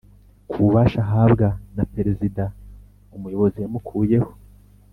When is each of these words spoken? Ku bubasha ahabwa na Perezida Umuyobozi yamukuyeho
Ku 0.49 0.55
bubasha 0.63 0.99
ahabwa 1.05 1.47
na 1.75 1.83
Perezida 1.93 2.43
Umuyobozi 3.15 3.57
yamukuyeho 3.59 4.31